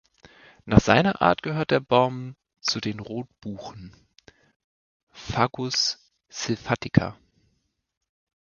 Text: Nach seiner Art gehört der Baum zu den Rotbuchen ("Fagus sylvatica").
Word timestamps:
Nach 0.65 0.79
seiner 0.79 1.21
Art 1.21 1.43
gehört 1.43 1.69
der 1.69 1.79
Baum 1.79 2.35
zu 2.59 2.81
den 2.81 2.99
Rotbuchen 2.99 3.95
("Fagus 5.11 6.11
sylvatica"). 6.27 7.19